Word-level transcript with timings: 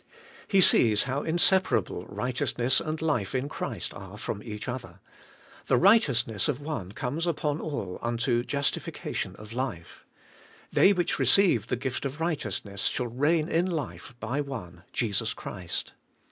He 0.47 0.61
sees 0.61 1.03
how 1.03 1.21
inseparable 1.21 2.07
righteousness 2.07 2.79
and 2.81 2.99
life 3.03 3.35
in 3.35 3.47
Christ 3.47 3.93
are 3.93 4.17
from 4.17 4.41
each 4.41 4.67
other: 4.67 4.99
'The 5.67 5.77
right 5.77 6.01
eousness 6.01 6.49
of 6.49 6.59
one 6.59 6.91
comes 6.93 7.27
upon 7.27 7.61
all 7.61 7.99
unto 8.01 8.41
jiistification 8.43 9.35
of 9.35 9.53
life,'' 9.53 10.03
'They 10.73 10.93
which 10.93 11.19
receive 11.19 11.67
the 11.67 11.75
gift 11.75 12.03
of 12.03 12.19
righteousness 12.19 12.85
shall 12.85 13.05
reign 13.05 13.47
in 13.47 13.67
life 13.69 14.15
by 14.19 14.41
one, 14.41 14.81
Jesus 14.91 15.35
Christ.' 15.35 15.93